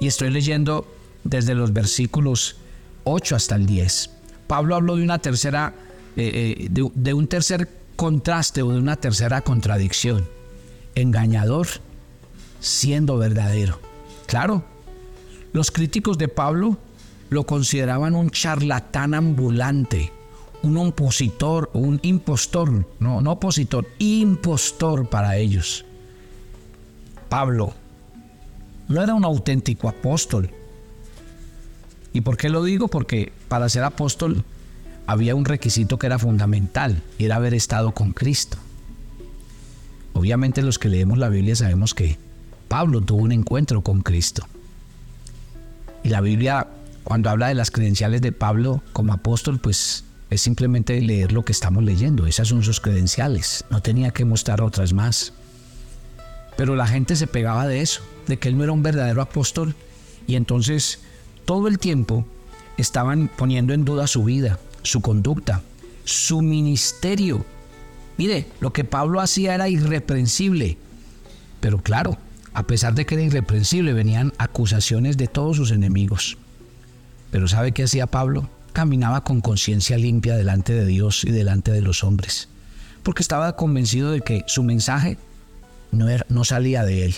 y 0.00 0.06
estoy 0.06 0.30
leyendo 0.30 0.86
desde 1.24 1.54
los 1.54 1.74
versículos 1.74 2.56
8 3.04 3.36
hasta 3.36 3.56
el 3.56 3.66
10. 3.66 4.10
Pablo 4.46 4.76
habló 4.76 4.96
de 4.96 5.02
una 5.02 5.18
tercera, 5.18 5.74
eh, 6.16 6.56
eh, 6.58 6.68
de 6.70 7.14
un 7.14 7.28
tercer 7.28 7.68
contraste 7.96 8.62
o 8.62 8.72
de 8.72 8.78
una 8.78 8.96
tercera 8.96 9.42
contradicción. 9.42 10.26
Engañador 10.94 11.66
siendo 12.64 13.18
verdadero. 13.18 13.78
Claro, 14.26 14.64
los 15.52 15.70
críticos 15.70 16.16
de 16.18 16.28
Pablo 16.28 16.78
lo 17.28 17.44
consideraban 17.44 18.14
un 18.14 18.30
charlatán 18.30 19.14
ambulante, 19.14 20.12
un 20.62 20.78
opositor, 20.78 21.70
un 21.74 22.00
impostor, 22.02 22.86
no, 22.98 23.20
no 23.20 23.32
opositor, 23.32 23.86
impostor 23.98 25.08
para 25.10 25.36
ellos. 25.36 25.84
Pablo 27.28 27.74
no 28.88 29.02
era 29.02 29.14
un 29.14 29.24
auténtico 29.24 29.88
apóstol. 29.88 30.50
¿Y 32.12 32.22
por 32.22 32.36
qué 32.36 32.48
lo 32.48 32.64
digo? 32.64 32.88
Porque 32.88 33.32
para 33.48 33.68
ser 33.68 33.82
apóstol 33.82 34.44
había 35.06 35.34
un 35.34 35.44
requisito 35.44 35.98
que 35.98 36.06
era 36.06 36.18
fundamental, 36.18 37.02
y 37.18 37.26
era 37.26 37.36
haber 37.36 37.52
estado 37.52 37.92
con 37.92 38.12
Cristo. 38.12 38.56
Obviamente 40.14 40.62
los 40.62 40.78
que 40.78 40.88
leemos 40.88 41.18
la 41.18 41.28
Biblia 41.28 41.56
sabemos 41.56 41.92
que 41.92 42.23
Pablo 42.68 43.00
tuvo 43.00 43.22
un 43.22 43.32
encuentro 43.32 43.82
con 43.82 44.02
Cristo. 44.02 44.46
Y 46.02 46.10
la 46.10 46.20
Biblia, 46.20 46.68
cuando 47.02 47.30
habla 47.30 47.48
de 47.48 47.54
las 47.54 47.70
credenciales 47.70 48.20
de 48.20 48.32
Pablo 48.32 48.82
como 48.92 49.12
apóstol, 49.12 49.58
pues 49.58 50.04
es 50.30 50.40
simplemente 50.40 51.00
leer 51.00 51.32
lo 51.32 51.44
que 51.44 51.52
estamos 51.52 51.82
leyendo. 51.82 52.26
Esas 52.26 52.48
son 52.48 52.62
sus 52.62 52.80
credenciales. 52.80 53.64
No 53.70 53.80
tenía 53.80 54.10
que 54.10 54.24
mostrar 54.24 54.62
otras 54.62 54.92
más. 54.92 55.32
Pero 56.56 56.76
la 56.76 56.86
gente 56.86 57.16
se 57.16 57.26
pegaba 57.26 57.66
de 57.66 57.80
eso, 57.80 58.02
de 58.26 58.38
que 58.38 58.48
él 58.48 58.56
no 58.58 58.64
era 58.64 58.72
un 58.72 58.82
verdadero 58.82 59.22
apóstol. 59.22 59.74
Y 60.26 60.36
entonces 60.36 61.00
todo 61.44 61.68
el 61.68 61.78
tiempo 61.78 62.26
estaban 62.76 63.28
poniendo 63.28 63.74
en 63.74 63.84
duda 63.84 64.06
su 64.06 64.24
vida, 64.24 64.58
su 64.82 65.00
conducta, 65.00 65.62
su 66.04 66.42
ministerio. 66.42 67.44
Mire, 68.16 68.46
lo 68.60 68.72
que 68.72 68.84
Pablo 68.84 69.20
hacía 69.20 69.54
era 69.54 69.68
irreprensible. 69.68 70.76
Pero 71.60 71.78
claro, 71.78 72.18
a 72.54 72.62
pesar 72.62 72.94
de 72.94 73.04
que 73.04 73.16
era 73.16 73.24
irreprensible, 73.24 73.92
venían 73.92 74.32
acusaciones 74.38 75.16
de 75.16 75.26
todos 75.26 75.56
sus 75.56 75.72
enemigos. 75.72 76.38
Pero 77.32 77.48
¿sabe 77.48 77.72
qué 77.72 77.82
hacía 77.82 78.06
Pablo? 78.06 78.48
Caminaba 78.72 79.24
con 79.24 79.40
conciencia 79.40 79.98
limpia 79.98 80.36
delante 80.36 80.72
de 80.72 80.86
Dios 80.86 81.24
y 81.24 81.32
delante 81.32 81.72
de 81.72 81.82
los 81.82 82.04
hombres, 82.04 82.48
porque 83.02 83.22
estaba 83.22 83.56
convencido 83.56 84.12
de 84.12 84.20
que 84.20 84.44
su 84.46 84.62
mensaje 84.62 85.18
no, 85.90 86.08
era, 86.08 86.24
no 86.28 86.44
salía 86.44 86.84
de 86.84 87.06
él. 87.06 87.16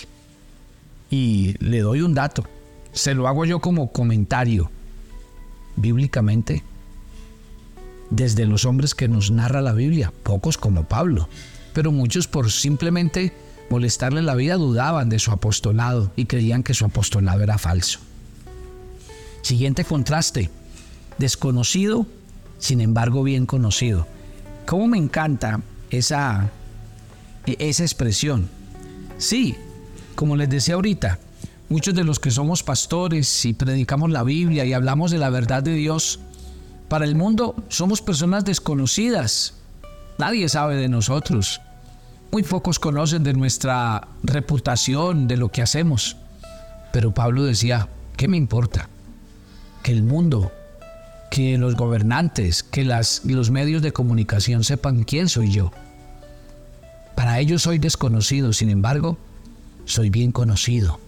Y 1.11 1.55
le 1.63 1.81
doy 1.81 2.01
un 2.01 2.15
dato, 2.15 2.43
se 2.91 3.13
lo 3.13 3.27
hago 3.27 3.45
yo 3.45 3.59
como 3.59 3.91
comentario. 3.91 4.71
Bíblicamente, 5.75 6.63
desde 8.09 8.47
los 8.47 8.65
hombres 8.65 8.95
que 8.95 9.07
nos 9.07 9.29
narra 9.29 9.61
la 9.61 9.73
Biblia, 9.73 10.11
pocos 10.23 10.57
como 10.57 10.85
Pablo, 10.85 11.29
pero 11.73 11.91
muchos 11.91 12.27
por 12.27 12.51
simplemente 12.51 13.33
molestarle 13.69 14.21
la 14.21 14.35
vida 14.35 14.55
dudaban 14.55 15.09
de 15.09 15.19
su 15.19 15.31
apostolado 15.31 16.11
y 16.15 16.25
creían 16.25 16.63
que 16.63 16.73
su 16.73 16.85
apostolado 16.85 17.41
era 17.43 17.57
falso. 17.57 17.99
Siguiente 19.41 19.83
contraste, 19.83 20.49
desconocido, 21.17 22.05
sin 22.59 22.81
embargo 22.81 23.23
bien 23.23 23.45
conocido. 23.45 24.07
¿Cómo 24.65 24.87
me 24.87 24.97
encanta 24.97 25.61
esa, 25.89 26.49
e, 27.45 27.55
esa 27.59 27.83
expresión? 27.83 28.49
Sí, 29.17 29.55
como 30.15 30.35
les 30.35 30.49
decía 30.49 30.75
ahorita, 30.75 31.19
muchos 31.69 31.93
de 31.95 32.03
los 32.03 32.19
que 32.19 32.31
somos 32.31 32.63
pastores 32.63 33.45
y 33.45 33.53
predicamos 33.53 34.09
la 34.11 34.23
Biblia 34.23 34.65
y 34.65 34.73
hablamos 34.73 35.11
de 35.11 35.17
la 35.17 35.29
verdad 35.29 35.63
de 35.63 35.73
Dios, 35.73 36.19
para 36.89 37.05
el 37.05 37.15
mundo 37.15 37.55
somos 37.69 38.01
personas 38.01 38.45
desconocidas. 38.45 39.53
Nadie 40.17 40.49
sabe 40.49 40.75
de 40.75 40.89
nosotros. 40.89 41.61
Muy 42.31 42.43
pocos 42.43 42.77
conocen 42.77 43.23
de 43.23 43.33
nuestra 43.33 44.09
reputación, 44.21 45.27
de 45.27 45.37
lo 45.37 45.49
que 45.49 45.61
hacemos. 45.61 46.17
Pero 46.91 47.13
Pablo 47.13 47.43
decía, 47.43 47.89
¿qué 48.17 48.27
me 48.27 48.37
importa? 48.37 48.89
Que 49.81 49.93
el 49.93 50.03
mundo, 50.03 50.51
que 51.31 51.57
los 51.57 51.75
gobernantes, 51.75 52.63
que 52.63 52.83
las, 52.83 53.23
los 53.23 53.49
medios 53.49 53.81
de 53.81 53.93
comunicación 53.93 54.63
sepan 54.63 55.03
quién 55.03 55.29
soy 55.29 55.51
yo. 55.51 55.71
Para 57.15 57.39
ellos 57.39 57.63
soy 57.63 57.79
desconocido, 57.79 58.51
sin 58.51 58.69
embargo, 58.69 59.17
soy 59.85 60.09
bien 60.09 60.31
conocido. 60.31 60.99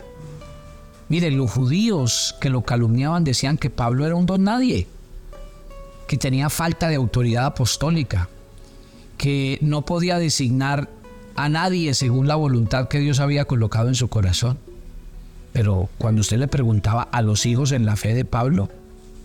Miren, 1.09 1.37
los 1.37 1.51
judíos 1.51 2.35
que 2.39 2.49
lo 2.49 2.61
calumniaban 2.61 3.23
decían 3.23 3.57
que 3.57 3.69
Pablo 3.69 4.05
era 4.05 4.15
un 4.15 4.25
don 4.25 4.43
nadie, 4.43 4.87
que 6.07 6.17
tenía 6.17 6.49
falta 6.49 6.87
de 6.87 6.95
autoridad 6.95 7.45
apostólica, 7.45 8.29
que 9.17 9.57
no 9.61 9.83
podía 9.85 10.17
designar 10.17 10.98
a 11.35 11.49
nadie 11.49 11.93
según 11.93 12.27
la 12.27 12.35
voluntad 12.35 12.87
que 12.87 12.99
Dios 12.99 13.19
había 13.19 13.45
colocado 13.45 13.87
en 13.87 13.95
su 13.95 14.07
corazón. 14.07 14.57
Pero 15.53 15.89
cuando 15.97 16.21
usted 16.21 16.37
le 16.37 16.47
preguntaba 16.47 17.03
a 17.03 17.21
los 17.21 17.45
hijos 17.45 17.71
en 17.71 17.85
la 17.85 17.95
fe 17.95 18.13
de 18.13 18.25
Pablo, 18.25 18.69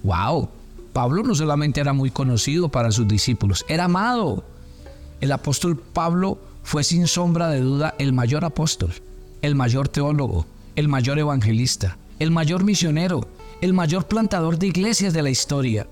wow, 0.02 0.48
Pablo 0.92 1.22
no 1.22 1.34
solamente 1.34 1.80
era 1.80 1.92
muy 1.92 2.10
conocido 2.10 2.68
para 2.68 2.92
sus 2.92 3.06
discípulos, 3.08 3.64
era 3.68 3.84
amado. 3.84 4.44
El 5.20 5.32
apóstol 5.32 5.76
Pablo 5.76 6.38
fue 6.62 6.84
sin 6.84 7.06
sombra 7.06 7.48
de 7.48 7.60
duda 7.60 7.94
el 7.98 8.12
mayor 8.12 8.44
apóstol, 8.44 8.92
el 9.42 9.54
mayor 9.54 9.88
teólogo, 9.88 10.46
el 10.76 10.88
mayor 10.88 11.18
evangelista, 11.18 11.98
el 12.18 12.30
mayor 12.30 12.64
misionero, 12.64 13.28
el 13.60 13.74
mayor 13.74 14.06
plantador 14.06 14.58
de 14.58 14.68
iglesias 14.68 15.12
de 15.12 15.22
la 15.22 15.30
historia. 15.30 15.86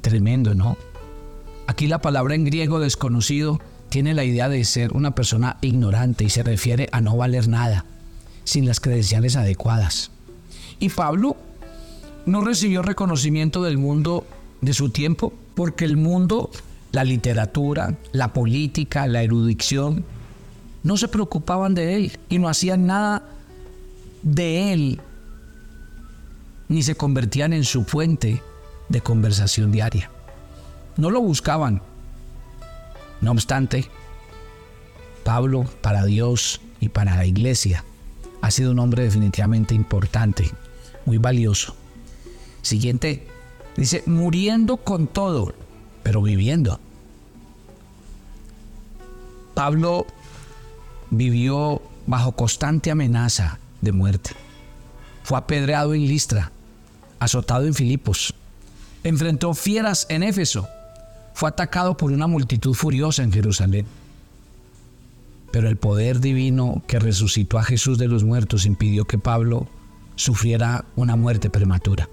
Tremendo, 0.00 0.54
¿no? 0.54 0.76
Aquí 1.66 1.86
la 1.86 2.00
palabra 2.00 2.34
en 2.34 2.44
griego 2.44 2.80
desconocido 2.80 3.60
tiene 3.92 4.14
la 4.14 4.24
idea 4.24 4.48
de 4.48 4.64
ser 4.64 4.94
una 4.94 5.14
persona 5.14 5.58
ignorante 5.60 6.24
y 6.24 6.30
se 6.30 6.42
refiere 6.42 6.88
a 6.92 7.02
no 7.02 7.14
valer 7.14 7.46
nada, 7.46 7.84
sin 8.42 8.64
las 8.64 8.80
credenciales 8.80 9.36
adecuadas. 9.36 10.10
Y 10.78 10.88
Pablo 10.88 11.36
no 12.24 12.40
recibió 12.40 12.80
reconocimiento 12.80 13.62
del 13.62 13.76
mundo 13.76 14.26
de 14.62 14.72
su 14.72 14.88
tiempo 14.88 15.34
porque 15.54 15.84
el 15.84 15.98
mundo, 15.98 16.50
la 16.90 17.04
literatura, 17.04 17.98
la 18.12 18.32
política, 18.32 19.06
la 19.06 19.22
erudición, 19.22 20.06
no 20.82 20.96
se 20.96 21.08
preocupaban 21.08 21.74
de 21.74 21.96
él 21.96 22.18
y 22.30 22.38
no 22.38 22.48
hacían 22.48 22.86
nada 22.86 23.22
de 24.22 24.72
él, 24.72 25.02
ni 26.70 26.82
se 26.82 26.94
convertían 26.94 27.52
en 27.52 27.64
su 27.64 27.84
fuente 27.84 28.42
de 28.88 29.02
conversación 29.02 29.70
diaria. 29.70 30.10
No 30.96 31.10
lo 31.10 31.20
buscaban, 31.20 31.82
no 33.22 33.30
obstante, 33.30 33.88
Pablo 35.24 35.64
para 35.80 36.04
Dios 36.04 36.60
y 36.80 36.88
para 36.88 37.16
la 37.16 37.24
iglesia 37.24 37.84
ha 38.42 38.50
sido 38.50 38.72
un 38.72 38.80
hombre 38.80 39.04
definitivamente 39.04 39.74
importante, 39.74 40.50
muy 41.06 41.18
valioso. 41.18 41.76
Siguiente, 42.60 43.28
dice, 43.76 44.02
muriendo 44.06 44.76
con 44.78 45.06
todo, 45.06 45.54
pero 46.02 46.20
viviendo. 46.20 46.80
Pablo 49.54 50.06
vivió 51.10 51.80
bajo 52.06 52.32
constante 52.32 52.90
amenaza 52.90 53.60
de 53.80 53.92
muerte. 53.92 54.30
Fue 55.22 55.38
apedreado 55.38 55.94
en 55.94 56.08
Listra, 56.08 56.50
azotado 57.20 57.66
en 57.66 57.74
Filipos, 57.74 58.34
enfrentó 59.04 59.54
fieras 59.54 60.06
en 60.08 60.24
Éfeso 60.24 60.68
fue 61.34 61.48
atacado 61.48 61.96
por 61.96 62.12
una 62.12 62.26
multitud 62.26 62.74
furiosa 62.74 63.22
en 63.22 63.32
Jerusalén. 63.32 63.86
Pero 65.50 65.68
el 65.68 65.76
poder 65.76 66.20
divino 66.20 66.82
que 66.86 66.98
resucitó 66.98 67.58
a 67.58 67.64
Jesús 67.64 67.98
de 67.98 68.08
los 68.08 68.24
muertos 68.24 68.64
impidió 68.64 69.04
que 69.04 69.18
Pablo 69.18 69.68
sufriera 70.16 70.84
una 70.96 71.16
muerte 71.16 71.50
prematura. 71.50 72.08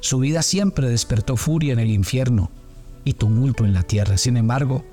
Su 0.00 0.18
vida 0.18 0.42
siempre 0.42 0.88
despertó 0.88 1.36
furia 1.36 1.72
en 1.72 1.78
el 1.78 1.90
infierno 1.90 2.50
y 3.04 3.14
tumulto 3.14 3.64
en 3.64 3.74
la 3.74 3.82
tierra. 3.82 4.18
Sin 4.18 4.36
embargo, 4.36 4.84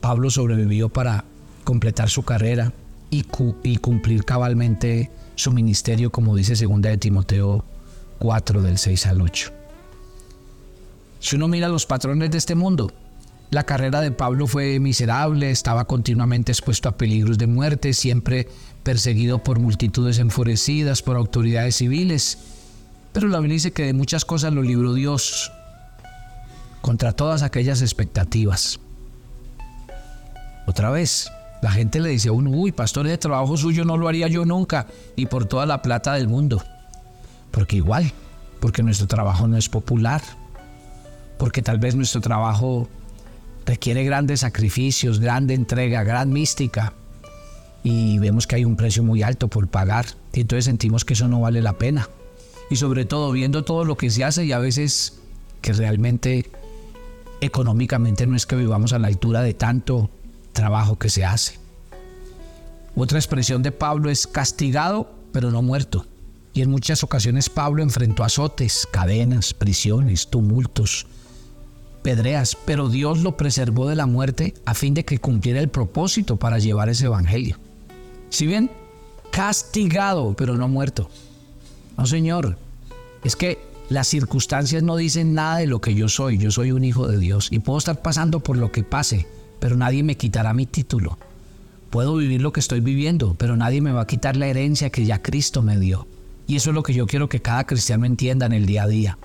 Pablo 0.00 0.30
sobrevivió 0.30 0.88
para 0.88 1.24
completar 1.64 2.08
su 2.08 2.22
carrera 2.22 2.72
y, 3.10 3.24
cumplir 3.78 4.24
cabalmente 4.24 5.10
su 5.34 5.52
ministerio, 5.52 6.10
como 6.10 6.36
dice 6.36 6.54
2 6.54 6.80
de 6.82 6.98
Timoteo 6.98 7.64
4 8.18 8.62
del 8.62 8.78
6 8.78 9.06
al 9.06 9.20
8. 9.20 9.57
Si 11.20 11.36
uno 11.36 11.48
mira 11.48 11.68
los 11.68 11.86
patrones 11.86 12.30
de 12.30 12.38
este 12.38 12.54
mundo, 12.54 12.92
la 13.50 13.64
carrera 13.64 14.00
de 14.00 14.12
Pablo 14.12 14.46
fue 14.46 14.78
miserable, 14.78 15.50
estaba 15.50 15.86
continuamente 15.86 16.52
expuesto 16.52 16.88
a 16.88 16.96
peligros 16.96 17.38
de 17.38 17.46
muerte, 17.46 17.92
siempre 17.94 18.46
perseguido 18.82 19.42
por 19.42 19.58
multitudes 19.58 20.18
enfurecidas, 20.18 21.02
por 21.02 21.16
autoridades 21.16 21.76
civiles. 21.76 22.38
Pero 23.12 23.28
la 23.28 23.38
Biblia 23.38 23.54
dice 23.54 23.72
que 23.72 23.86
de 23.86 23.94
muchas 23.94 24.24
cosas 24.24 24.52
lo 24.52 24.62
libró 24.62 24.94
Dios 24.94 25.50
contra 26.82 27.12
todas 27.12 27.42
aquellas 27.42 27.82
expectativas. 27.82 28.80
Otra 30.66 30.90
vez, 30.90 31.32
la 31.62 31.72
gente 31.72 32.00
le 32.00 32.10
dice 32.10 32.28
a 32.28 32.32
uno, 32.32 32.50
uy, 32.50 32.72
pastor, 32.72 33.06
de 33.06 33.18
trabajo 33.18 33.56
suyo 33.56 33.84
no 33.84 33.96
lo 33.96 34.08
haría 34.08 34.28
yo 34.28 34.44
nunca, 34.44 34.86
y 35.16 35.26
por 35.26 35.46
toda 35.46 35.66
la 35.66 35.82
plata 35.82 36.12
del 36.12 36.28
mundo. 36.28 36.62
Porque 37.50 37.76
igual, 37.76 38.12
porque 38.60 38.82
nuestro 38.82 39.06
trabajo 39.06 39.48
no 39.48 39.56
es 39.56 39.68
popular, 39.68 40.20
porque 41.38 41.62
tal 41.62 41.78
vez 41.78 41.94
nuestro 41.94 42.20
trabajo 42.20 42.88
requiere 43.66 44.04
grandes 44.04 44.40
sacrificios, 44.40 45.20
grande 45.20 45.54
entrega, 45.54 46.02
gran 46.02 46.30
mística, 46.30 46.94
y 47.82 48.18
vemos 48.18 48.46
que 48.46 48.56
hay 48.56 48.64
un 48.64 48.76
precio 48.76 49.02
muy 49.02 49.22
alto 49.22 49.48
por 49.48 49.68
pagar, 49.68 50.06
y 50.32 50.40
entonces 50.40 50.64
sentimos 50.64 51.04
que 51.04 51.14
eso 51.14 51.28
no 51.28 51.40
vale 51.40 51.62
la 51.62 51.74
pena. 51.74 52.08
Y 52.70 52.76
sobre 52.76 53.04
todo 53.04 53.32
viendo 53.32 53.64
todo 53.64 53.84
lo 53.84 53.96
que 53.96 54.10
se 54.10 54.24
hace 54.24 54.44
y 54.44 54.52
a 54.52 54.58
veces 54.58 55.20
que 55.62 55.72
realmente 55.72 56.50
económicamente 57.40 58.26
no 58.26 58.36
es 58.36 58.44
que 58.44 58.56
vivamos 58.56 58.92
a 58.92 58.98
la 58.98 59.08
altura 59.08 59.42
de 59.42 59.54
tanto 59.54 60.10
trabajo 60.52 60.98
que 60.98 61.08
se 61.08 61.24
hace. 61.24 61.58
Otra 62.94 63.18
expresión 63.18 63.62
de 63.62 63.72
Pablo 63.72 64.10
es 64.10 64.26
castigado 64.26 65.18
pero 65.32 65.50
no 65.50 65.62
muerto. 65.62 66.06
Y 66.52 66.62
en 66.62 66.70
muchas 66.70 67.04
ocasiones 67.04 67.50
Pablo 67.50 67.82
enfrentó 67.82 68.24
azotes, 68.24 68.88
cadenas, 68.90 69.54
prisiones, 69.54 70.28
tumultos, 70.28 71.06
apedreas, 72.08 72.56
pero 72.64 72.88
Dios 72.88 73.18
lo 73.18 73.36
preservó 73.36 73.86
de 73.88 73.94
la 73.94 74.06
muerte 74.06 74.54
a 74.64 74.72
fin 74.72 74.94
de 74.94 75.04
que 75.04 75.18
cumpliera 75.18 75.60
el 75.60 75.68
propósito 75.68 76.36
para 76.36 76.58
llevar 76.58 76.88
ese 76.88 77.04
evangelio. 77.04 77.58
Si 78.30 78.46
bien 78.46 78.70
castigado, 79.30 80.34
pero 80.34 80.56
no 80.56 80.68
muerto. 80.68 81.10
No, 81.98 82.06
Señor, 82.06 82.56
es 83.24 83.36
que 83.36 83.58
las 83.90 84.08
circunstancias 84.08 84.82
no 84.82 84.96
dicen 84.96 85.34
nada 85.34 85.58
de 85.58 85.66
lo 85.66 85.82
que 85.82 85.94
yo 85.94 86.08
soy. 86.08 86.38
Yo 86.38 86.50
soy 86.50 86.72
un 86.72 86.82
hijo 86.82 87.06
de 87.06 87.18
Dios 87.18 87.48
y 87.50 87.58
puedo 87.58 87.78
estar 87.78 88.00
pasando 88.00 88.40
por 88.40 88.56
lo 88.56 88.72
que 88.72 88.82
pase, 88.82 89.26
pero 89.60 89.76
nadie 89.76 90.02
me 90.02 90.16
quitará 90.16 90.54
mi 90.54 90.64
título. 90.64 91.18
Puedo 91.90 92.16
vivir 92.16 92.40
lo 92.40 92.54
que 92.54 92.60
estoy 92.60 92.80
viviendo, 92.80 93.34
pero 93.38 93.54
nadie 93.54 93.82
me 93.82 93.92
va 93.92 94.02
a 94.02 94.06
quitar 94.06 94.34
la 94.36 94.46
herencia 94.46 94.88
que 94.88 95.04
ya 95.04 95.20
Cristo 95.20 95.60
me 95.60 95.78
dio. 95.78 96.06
Y 96.46 96.56
eso 96.56 96.70
es 96.70 96.74
lo 96.74 96.82
que 96.82 96.94
yo 96.94 97.06
quiero 97.06 97.28
que 97.28 97.42
cada 97.42 97.64
cristiano 97.64 98.06
entienda 98.06 98.46
en 98.46 98.52
el 98.52 98.64
día 98.64 98.84
a 98.84 98.88
día. 98.88 99.18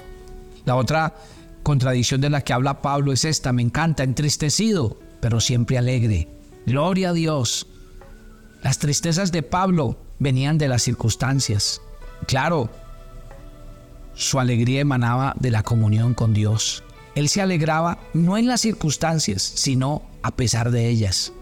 La 0.66 0.76
otra 0.76 1.16
contradicción 1.64 2.22
de 2.22 2.30
la 2.30 2.42
que 2.42 2.54
habla 2.54 2.82
Pablo 2.82 3.12
es 3.14 3.26
esta, 3.26 3.54
me 3.54 3.62
encanta, 3.62 4.04
entristecido, 4.04 5.00
pero 5.22 5.40
siempre 5.40 5.78
alegre. 5.78 6.28
Gloria 6.66 7.10
a 7.10 7.14
Dios. 7.14 7.68
Las 8.62 8.80
tristezas 8.80 9.32
de 9.32 9.44
Pablo 9.44 9.98
venían 10.20 10.58
de 10.58 10.68
las 10.68 10.84
circunstancias. 10.84 11.82
Claro, 12.28 12.70
su 14.14 14.40
alegría 14.40 14.82
emanaba 14.82 15.34
de 15.40 15.52
la 15.52 15.64
comunión 15.64 16.14
con 16.14 16.34
Dios. 16.34 16.84
Él 17.16 17.30
se 17.30 17.42
alegraba 17.42 18.00
no 18.14 18.38
en 18.38 18.48
las 18.48 18.62
circunstancias, 18.62 19.42
sino 19.42 20.04
a 20.22 20.32
pesar 20.32 20.72
de 20.72 20.90
ellas. 20.90 21.34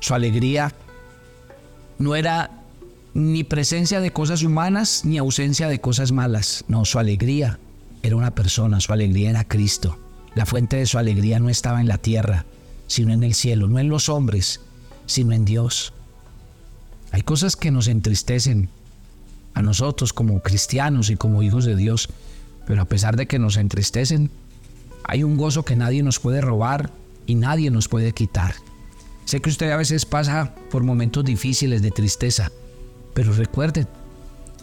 Su 0.00 0.14
alegría 0.14 0.72
no 1.98 2.14
era 2.14 2.62
ni 3.14 3.44
presencia 3.44 4.00
de 4.00 4.12
cosas 4.12 4.42
humanas 4.42 5.04
ni 5.04 5.18
ausencia 5.18 5.68
de 5.68 5.80
cosas 5.80 6.12
malas. 6.12 6.64
No, 6.68 6.84
su 6.84 6.98
alegría 6.98 7.58
era 8.06 8.16
una 8.16 8.34
persona, 8.34 8.80
su 8.80 8.92
alegría 8.92 9.30
era 9.30 9.44
Cristo. 9.44 9.98
La 10.34 10.46
fuente 10.46 10.76
de 10.76 10.86
su 10.86 10.98
alegría 10.98 11.40
no 11.40 11.48
estaba 11.48 11.80
en 11.80 11.88
la 11.88 11.98
tierra, 11.98 12.44
sino 12.86 13.12
en 13.12 13.22
el 13.22 13.34
cielo, 13.34 13.68
no 13.68 13.78
en 13.78 13.88
los 13.88 14.08
hombres, 14.08 14.60
sino 15.06 15.32
en 15.32 15.44
Dios. 15.44 15.92
Hay 17.10 17.22
cosas 17.22 17.56
que 17.56 17.70
nos 17.70 17.88
entristecen 17.88 18.68
a 19.54 19.62
nosotros 19.62 20.12
como 20.12 20.40
cristianos 20.42 21.10
y 21.10 21.16
como 21.16 21.42
hijos 21.42 21.64
de 21.64 21.76
Dios, 21.76 22.08
pero 22.66 22.82
a 22.82 22.84
pesar 22.84 23.16
de 23.16 23.26
que 23.26 23.38
nos 23.38 23.56
entristecen, 23.56 24.30
hay 25.04 25.22
un 25.22 25.36
gozo 25.36 25.64
que 25.64 25.76
nadie 25.76 26.02
nos 26.02 26.20
puede 26.20 26.40
robar 26.40 26.90
y 27.26 27.34
nadie 27.34 27.70
nos 27.70 27.88
puede 27.88 28.12
quitar. 28.12 28.54
Sé 29.24 29.40
que 29.40 29.50
usted 29.50 29.70
a 29.70 29.76
veces 29.76 30.04
pasa 30.04 30.54
por 30.70 30.84
momentos 30.84 31.24
difíciles 31.24 31.82
de 31.82 31.90
tristeza, 31.90 32.52
pero 33.14 33.32
recuerde, 33.32 33.86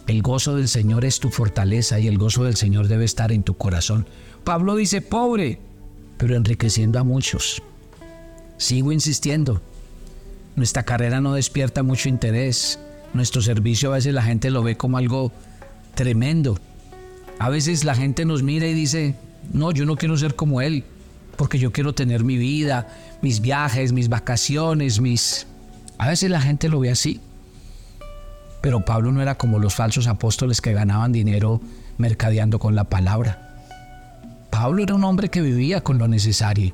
el 0.06 0.22
gozo 0.22 0.56
del 0.56 0.68
Señor 0.68 1.04
es 1.04 1.20
tu 1.20 1.30
fortaleza 1.30 1.98
y 1.98 2.08
el 2.08 2.18
gozo 2.18 2.44
del 2.44 2.56
Señor 2.56 2.88
debe 2.88 3.04
estar 3.04 3.32
en 3.32 3.42
tu 3.42 3.54
corazón. 3.54 4.06
Pablo 4.44 4.76
dice, 4.76 5.00
pobre, 5.00 5.58
pero 6.18 6.36
enriqueciendo 6.36 6.98
a 6.98 7.04
muchos. 7.04 7.62
Sigo 8.58 8.92
insistiendo, 8.92 9.62
nuestra 10.56 10.82
carrera 10.82 11.20
no 11.20 11.34
despierta 11.34 11.82
mucho 11.82 12.08
interés, 12.08 12.78
nuestro 13.14 13.42
servicio 13.42 13.90
a 13.90 13.96
veces 13.96 14.14
la 14.14 14.22
gente 14.22 14.50
lo 14.50 14.62
ve 14.62 14.76
como 14.76 14.98
algo 14.98 15.32
tremendo. 15.94 16.58
A 17.38 17.48
veces 17.48 17.84
la 17.84 17.94
gente 17.94 18.24
nos 18.24 18.42
mira 18.42 18.66
y 18.66 18.74
dice, 18.74 19.16
no, 19.52 19.72
yo 19.72 19.86
no 19.86 19.96
quiero 19.96 20.16
ser 20.16 20.34
como 20.34 20.60
él, 20.60 20.84
porque 21.36 21.58
yo 21.58 21.72
quiero 21.72 21.94
tener 21.94 22.24
mi 22.24 22.36
vida, 22.36 22.88
mis 23.22 23.40
viajes, 23.40 23.92
mis 23.92 24.08
vacaciones, 24.08 25.00
mis... 25.00 25.46
A 25.98 26.08
veces 26.08 26.30
la 26.30 26.40
gente 26.40 26.68
lo 26.68 26.80
ve 26.80 26.90
así. 26.90 27.20
Pero 28.64 28.80
Pablo 28.80 29.12
no 29.12 29.20
era 29.20 29.34
como 29.34 29.58
los 29.58 29.74
falsos 29.74 30.06
apóstoles 30.06 30.62
que 30.62 30.72
ganaban 30.72 31.12
dinero 31.12 31.60
mercadeando 31.98 32.58
con 32.58 32.74
la 32.74 32.84
palabra. 32.84 33.60
Pablo 34.48 34.82
era 34.82 34.94
un 34.94 35.04
hombre 35.04 35.28
que 35.28 35.42
vivía 35.42 35.82
con 35.82 35.98
lo 35.98 36.08
necesario. 36.08 36.72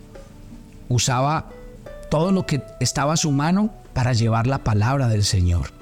Usaba 0.88 1.48
todo 2.08 2.30
lo 2.30 2.46
que 2.46 2.62
estaba 2.78 3.14
a 3.14 3.16
su 3.16 3.32
mano 3.32 3.74
para 3.92 4.12
llevar 4.12 4.46
la 4.46 4.62
palabra 4.62 5.08
del 5.08 5.24
Señor. 5.24 5.72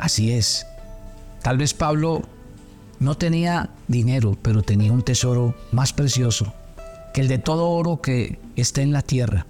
Así 0.00 0.32
es. 0.32 0.66
Tal 1.40 1.56
vez 1.56 1.72
Pablo 1.72 2.22
no 2.98 3.14
tenía 3.14 3.70
dinero, 3.86 4.36
pero 4.42 4.62
tenía 4.62 4.90
un 4.90 5.04
tesoro 5.04 5.54
más 5.70 5.92
precioso 5.92 6.52
que 7.14 7.20
el 7.20 7.28
de 7.28 7.38
todo 7.38 7.70
oro 7.70 8.00
que 8.00 8.40
está 8.56 8.82
en 8.82 8.92
la 8.92 9.02
tierra. 9.02 9.46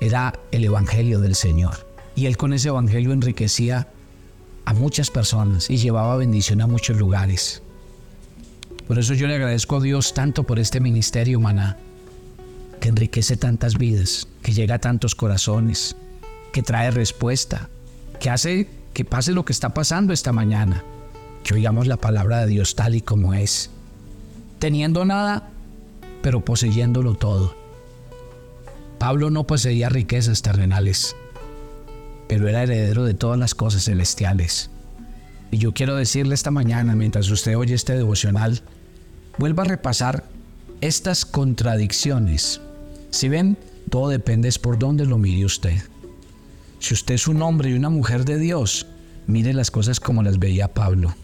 Era 0.00 0.32
el 0.52 0.62
Evangelio 0.62 1.18
del 1.18 1.34
Señor. 1.34 1.91
Y 2.14 2.26
él 2.26 2.36
con 2.36 2.52
ese 2.52 2.68
Evangelio 2.68 3.12
enriquecía 3.12 3.88
a 4.64 4.74
muchas 4.74 5.10
personas 5.10 5.70
y 5.70 5.76
llevaba 5.76 6.16
bendición 6.16 6.60
a 6.60 6.66
muchos 6.66 6.96
lugares. 6.96 7.62
Por 8.86 8.98
eso 8.98 9.14
yo 9.14 9.26
le 9.26 9.36
agradezco 9.36 9.76
a 9.76 9.80
Dios 9.80 10.12
tanto 10.14 10.44
por 10.44 10.58
este 10.58 10.80
ministerio, 10.80 11.40
maná, 11.40 11.78
que 12.80 12.88
enriquece 12.88 13.36
tantas 13.36 13.78
vidas, 13.78 14.28
que 14.42 14.52
llega 14.52 14.74
a 14.76 14.80
tantos 14.80 15.14
corazones, 15.14 15.96
que 16.52 16.62
trae 16.62 16.90
respuesta, 16.90 17.70
que 18.20 18.28
hace 18.28 18.68
que 18.92 19.04
pase 19.04 19.32
lo 19.32 19.44
que 19.44 19.52
está 19.52 19.72
pasando 19.72 20.12
esta 20.12 20.32
mañana, 20.32 20.84
que 21.44 21.54
oigamos 21.54 21.86
la 21.86 21.96
palabra 21.96 22.40
de 22.40 22.48
Dios 22.48 22.74
tal 22.74 22.94
y 22.94 23.00
como 23.00 23.34
es, 23.34 23.70
teniendo 24.58 25.04
nada, 25.04 25.48
pero 26.22 26.44
poseyéndolo 26.44 27.14
todo. 27.14 27.54
Pablo 28.98 29.30
no 29.30 29.46
poseía 29.46 29.88
riquezas 29.88 30.42
terrenales, 30.42 31.16
pero 32.32 32.48
era 32.48 32.62
heredero 32.62 33.04
de 33.04 33.12
todas 33.12 33.38
las 33.38 33.54
cosas 33.54 33.84
celestiales. 33.84 34.70
Y 35.50 35.58
yo 35.58 35.72
quiero 35.74 35.96
decirle 35.96 36.34
esta 36.34 36.50
mañana, 36.50 36.96
mientras 36.96 37.28
usted 37.28 37.58
oye 37.58 37.74
este 37.74 37.94
devocional, 37.94 38.62
vuelva 39.36 39.64
a 39.64 39.66
repasar 39.66 40.24
estas 40.80 41.26
contradicciones. 41.26 42.62
Si 43.10 43.28
ven, 43.28 43.58
todo 43.90 44.08
depende 44.08 44.48
es 44.48 44.58
por 44.58 44.78
dónde 44.78 45.04
lo 45.04 45.18
mire 45.18 45.44
usted. 45.44 45.76
Si 46.78 46.94
usted 46.94 47.16
es 47.16 47.28
un 47.28 47.42
hombre 47.42 47.68
y 47.68 47.74
una 47.74 47.90
mujer 47.90 48.24
de 48.24 48.38
Dios, 48.38 48.86
mire 49.26 49.52
las 49.52 49.70
cosas 49.70 50.00
como 50.00 50.22
las 50.22 50.38
veía 50.38 50.72
Pablo. 50.72 51.14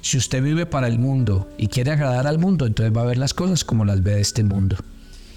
Si 0.00 0.16
usted 0.16 0.42
vive 0.42 0.64
para 0.64 0.88
el 0.88 0.98
mundo 0.98 1.50
y 1.58 1.66
quiere 1.66 1.90
agradar 1.90 2.26
al 2.26 2.38
mundo, 2.38 2.64
entonces 2.64 2.96
va 2.96 3.02
a 3.02 3.06
ver 3.06 3.18
las 3.18 3.34
cosas 3.34 3.62
como 3.62 3.84
las 3.84 4.02
ve 4.02 4.18
este 4.20 4.42
mundo. 4.42 4.76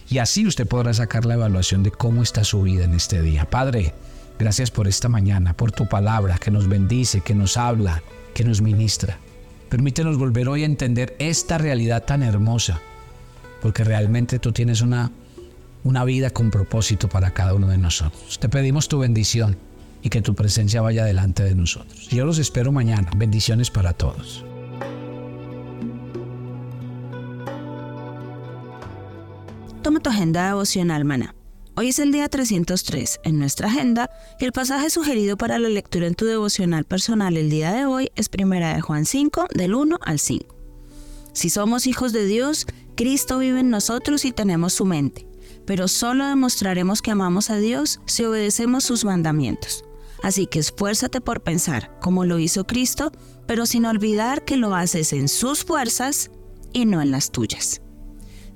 Y 0.10 0.20
así 0.20 0.48
usted 0.48 0.66
podrá 0.66 0.94
sacar 0.94 1.26
la 1.26 1.34
evaluación 1.34 1.84
de 1.84 1.92
cómo 1.92 2.24
está 2.24 2.46
su 2.46 2.62
vida 2.62 2.86
en 2.86 2.94
este 2.94 3.22
día. 3.22 3.50
Padre, 3.50 3.94
gracias 4.39 4.72
por 4.72 4.88
esta 4.88 5.10
mañana, 5.10 5.56
por 5.56 5.72
tu 5.72 5.88
palabra 5.88 6.38
que 6.38 6.52
nos 6.52 6.67
bendice, 6.67 7.22
que 7.22 7.36
nos 7.36 7.58
habla, 7.58 8.04
que 8.34 8.43
nos 8.43 8.62
ministra. 8.62 9.17
Permítenos 9.69 10.17
volver 10.17 10.50
hoy 10.50 10.63
a 10.63 10.67
entender 10.67 11.15
esta 11.19 11.58
realidad 11.58 12.04
tan 12.04 12.24
hermosa, 12.24 12.80
porque 13.62 13.84
realmente 13.84 14.39
tú 14.39 14.52
tienes 14.52 14.82
una 14.82 15.12
una 15.84 16.06
vida 16.06 16.30
con 16.30 16.50
propósito 16.50 17.10
para 17.10 17.32
cada 17.32 17.54
uno 17.54 17.67
de 17.67 17.78
nosotros. 17.78 18.39
Te 18.39 18.50
pedimos 18.50 18.88
tu 18.88 19.00
bendición 19.00 19.58
y 20.02 20.10
que 20.10 20.22
tu 20.22 20.34
presencia 20.36 20.82
vaya 20.82 21.06
delante 21.06 21.43
de 21.43 21.56
nosotros. 21.56 22.08
Yo 22.10 22.26
los 22.26 22.38
espero 22.39 22.72
mañana. 22.72 23.10
Bendiciones 23.15 23.69
para 23.69 23.93
todos. 23.93 24.46
Toma 29.82 30.00
tu 30.00 30.10
agenda 30.10 30.48
devocional, 30.48 31.04
maná. 31.04 31.36
Hoy 31.75 31.89
es 31.89 31.99
el 31.99 32.12
día 32.12 32.29
303 32.29 33.19
en 33.23 33.39
nuestra 33.39 33.67
agenda 33.67 34.09
y 34.39 34.45
el 34.45 34.51
pasaje 34.51 34.89
sugerido 34.89 35.38
para 35.38 35.59
la 35.59 35.69
lectura 35.69 36.07
en 36.07 36.15
tu 36.15 36.25
devocional 36.25 36.86
personal 36.86 37.36
el 37.38 37.49
día 37.49 37.71
de 37.73 37.86
hoy 37.86 38.12
es 38.15 38.29
Primera 38.29 38.75
de 38.75 38.81
Juan 38.81 39.05
5, 39.05 39.47
del 39.55 39.73
1 39.73 39.99
al 40.01 40.19
5. 40.19 40.55
Si 41.33 41.49
somos 41.49 41.88
hijos 41.88 42.13
de 42.13 42.25
Dios, 42.25 42.67
Cristo 42.95 43.39
vive 43.39 43.62
en 43.62 43.71
nosotros 43.71 44.23
y 44.25 44.31
tenemos 44.31 44.73
su 44.73 44.86
mente 44.86 45.27
pero 45.65 45.88
solo 45.88 46.25
demostraremos 46.27 47.01
que 47.01 47.12
amamos 47.12 47.49
a 47.49 47.57
Dios 47.57 47.99
si 48.05 48.23
obedecemos 48.25 48.83
sus 48.83 49.05
mandamientos. 49.05 49.86
Así 50.21 50.47
que 50.47 50.59
esfuérzate 50.59 51.21
por 51.21 51.41
pensar 51.41 51.97
como 51.99 52.25
lo 52.25 52.39
hizo 52.39 52.65
Cristo, 52.65 53.12
pero 53.45 53.65
sin 53.65 53.86
olvidar 53.86 54.45
que 54.45 54.57
lo 54.57 54.73
haces 54.75 55.13
en 55.13 55.27
sus 55.27 55.63
fuerzas 55.63 56.31
y 56.71 56.86
no 56.86 57.01
en 57.01 57.12
las 57.12 57.31
tuyas. 57.31 57.83